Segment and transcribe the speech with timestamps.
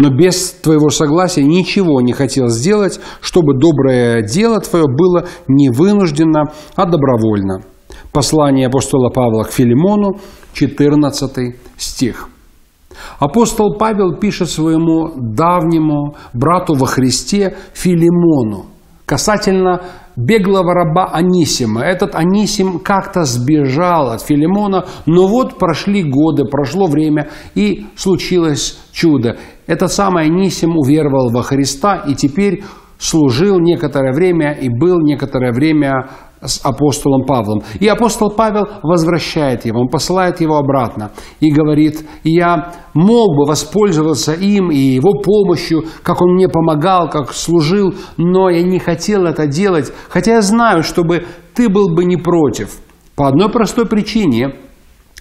[0.00, 6.52] Но без твоего согласия ничего не хотел сделать, чтобы доброе дело твое было не вынужденно,
[6.74, 7.60] а добровольно.
[8.10, 10.18] Послание апостола Павла к Филимону,
[10.54, 12.28] 14 стих.
[13.18, 18.70] Апостол Павел пишет своему давнему брату во Христе Филимону
[19.10, 19.82] касательно
[20.24, 21.82] беглого раба Анисима.
[21.82, 29.36] Этот Анисим как-то сбежал от Филимона, но вот прошли годы, прошло время, и случилось чудо.
[29.66, 32.62] Этот самый Анисим уверовал во Христа и теперь
[32.98, 36.10] служил некоторое время и был некоторое время
[36.42, 37.62] с апостолом Павлом.
[37.78, 44.32] И апостол Павел возвращает его, он посылает его обратно и говорит, я мог бы воспользоваться
[44.32, 49.46] им и его помощью, как он мне помогал, как служил, но я не хотел это
[49.46, 52.78] делать, хотя я знаю, чтобы ты был бы не против.
[53.16, 54.54] По одной простой причине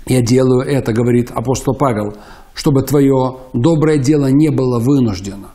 [0.07, 2.13] я делаю это, говорит апостол Павел,
[2.53, 5.49] чтобы твое доброе дело не было вынуждено.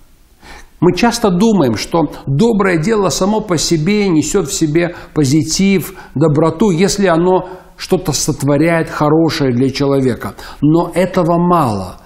[0.86, 7.06] Мы часто думаем, что доброе дело само по себе несет в себе позитив, доброту, если
[7.06, 10.34] оно что-то сотворяет хорошее для человека.
[10.60, 11.96] Но этого мало.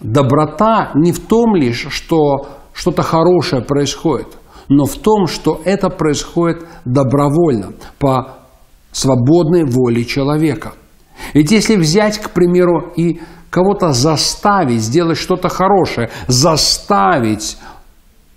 [0.00, 4.26] Доброта не в том лишь, что что-то хорошее происходит,
[4.68, 8.38] но в том, что это происходит добровольно, по
[8.90, 10.72] свободной воле человека.
[11.34, 17.56] Ведь если взять, к примеру, и кого-то заставить сделать что-то хорошее, заставить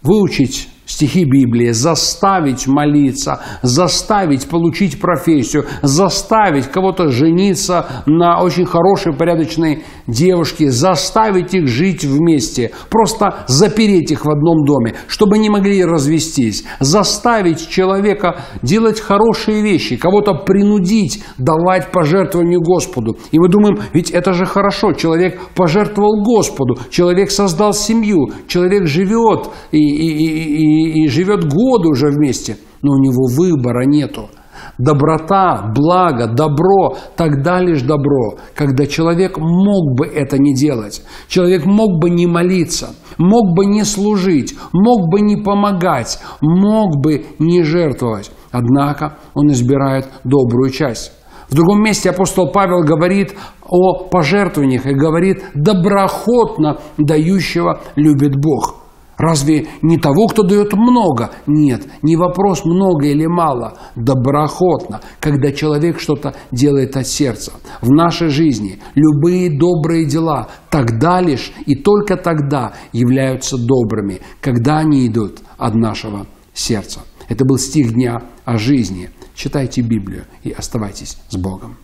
[0.02, 9.84] выучить стихи Библии, заставить молиться, заставить получить профессию, заставить кого-то жениться на очень хорошей, порядочной
[10.08, 16.64] девушке, заставить их жить вместе, просто запереть их в одном доме, чтобы не могли развестись,
[16.80, 23.18] заставить человека делать хорошие вещи, кого-то принудить давать пожертвование Господу.
[23.32, 29.50] И мы думаем, ведь это же хорошо, человек пожертвовал Господу, человек создал семью, человек живет
[29.72, 30.77] и, и, и, и,
[31.08, 34.30] живет годы уже вместе, но у него выбора нету.
[34.78, 41.04] Доброта, благо, добро, тогда лишь добро, когда человек мог бы это не делать.
[41.28, 47.26] Человек мог бы не молиться, мог бы не служить, мог бы не помогать, мог бы
[47.40, 48.32] не жертвовать.
[48.52, 51.12] Однако он избирает добрую часть.
[51.50, 53.34] В другом месте апостол Павел говорит
[53.68, 58.87] о пожертвованиях и говорит «доброхотно дающего любит Бог».
[59.18, 61.32] Разве не того, кто дает много?
[61.48, 67.54] Нет, не вопрос много или мало, доброохотно, когда человек что-то делает от сердца.
[67.82, 75.08] В нашей жизни любые добрые дела тогда лишь и только тогда являются добрыми, когда они
[75.08, 77.02] идут от нашего сердца.
[77.28, 79.10] Это был стих дня о жизни.
[79.36, 81.78] Читайте Библию и оставайтесь с Богом.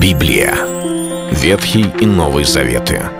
[0.00, 0.54] Библия.
[1.32, 3.19] Ветхий и Новый Заветы.